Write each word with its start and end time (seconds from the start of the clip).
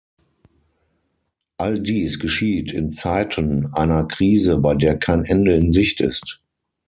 All 1.59 1.77
dies 1.79 2.17
geschieht 2.17 2.71
in 2.71 2.91
Zeiten 2.91 3.67
einer 3.71 4.07
Krise, 4.07 4.57
bei 4.57 4.73
der 4.73 4.97
kein 4.97 5.25
Ende 5.25 5.53
in 5.53 5.71
Sicht 5.71 6.01
ist. 6.01 6.41